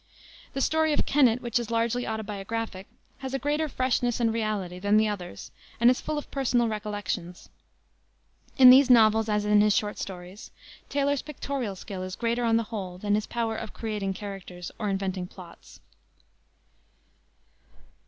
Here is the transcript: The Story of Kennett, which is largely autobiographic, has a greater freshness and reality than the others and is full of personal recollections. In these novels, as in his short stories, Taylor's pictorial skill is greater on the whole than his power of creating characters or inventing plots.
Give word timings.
The 0.53 0.61
Story 0.61 0.93
of 0.93 1.05
Kennett, 1.05 1.43
which 1.43 1.59
is 1.59 1.69
largely 1.69 2.07
autobiographic, 2.07 2.87
has 3.19 3.35
a 3.35 3.37
greater 3.37 3.69
freshness 3.69 4.19
and 4.19 4.33
reality 4.33 4.79
than 4.79 4.97
the 4.97 5.07
others 5.07 5.51
and 5.79 5.91
is 5.91 6.01
full 6.01 6.17
of 6.17 6.31
personal 6.31 6.67
recollections. 6.67 7.49
In 8.57 8.71
these 8.71 8.89
novels, 8.89 9.29
as 9.29 9.45
in 9.45 9.61
his 9.61 9.75
short 9.75 9.99
stories, 9.99 10.49
Taylor's 10.89 11.21
pictorial 11.21 11.75
skill 11.75 12.01
is 12.01 12.15
greater 12.15 12.43
on 12.45 12.57
the 12.57 12.63
whole 12.73 12.97
than 12.97 13.13
his 13.13 13.27
power 13.27 13.55
of 13.55 13.73
creating 13.75 14.15
characters 14.15 14.71
or 14.79 14.89
inventing 14.89 15.27
plots. 15.27 15.81